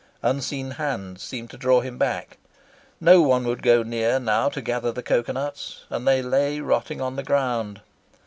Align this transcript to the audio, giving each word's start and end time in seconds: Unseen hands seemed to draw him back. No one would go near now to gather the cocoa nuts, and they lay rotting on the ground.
Unseen 0.23 0.71
hands 0.71 1.21
seemed 1.21 1.51
to 1.51 1.57
draw 1.59 1.79
him 1.81 1.99
back. 1.99 2.39
No 2.99 3.21
one 3.21 3.45
would 3.45 3.61
go 3.61 3.83
near 3.83 4.19
now 4.19 4.49
to 4.49 4.59
gather 4.59 4.91
the 4.91 5.03
cocoa 5.03 5.33
nuts, 5.33 5.83
and 5.91 6.07
they 6.07 6.23
lay 6.23 6.59
rotting 6.59 6.99
on 6.99 7.17
the 7.17 7.21
ground. 7.23 7.81